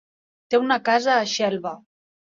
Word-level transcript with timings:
Té 0.53 0.59
una 0.61 0.79
casa 0.89 1.13
a 1.17 1.29
Xelva. 1.35 1.75